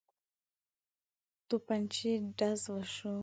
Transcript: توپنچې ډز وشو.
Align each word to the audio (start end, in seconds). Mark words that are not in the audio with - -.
توپنچې 1.49 2.11
ډز 2.37 2.61
وشو. 2.73 3.13